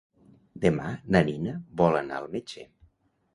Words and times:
Demà 0.63 0.87
na 1.15 1.21
Nina 1.27 1.53
vol 1.83 1.99
anar 2.01 2.19
al 2.23 2.27
metge. 2.37 2.67